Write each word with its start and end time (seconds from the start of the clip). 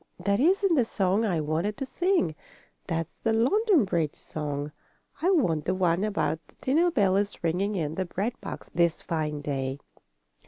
"That 0.25 0.39
isn't 0.39 0.73
the 0.73 0.83
song 0.83 1.25
I 1.25 1.39
wanted 1.41 1.77
to 1.77 1.85
sing. 1.85 2.33
That's 2.87 3.17
the 3.21 3.33
London 3.33 3.85
Bridge 3.85 4.15
song. 4.15 4.71
I 5.21 5.29
want 5.29 5.65
the 5.65 5.75
one 5.75 6.03
about 6.03 6.39
the 6.47 6.55
dinner 6.59 6.89
bell 6.89 7.15
is 7.17 7.43
ringing 7.43 7.75
in 7.75 7.93
the 7.93 8.05
bread 8.05 8.33
box 8.41 8.71
this 8.73 9.03
fine 9.03 9.41
day. 9.41 9.77